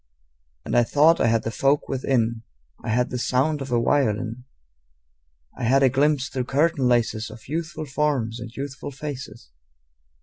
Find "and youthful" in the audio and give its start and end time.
8.39-8.89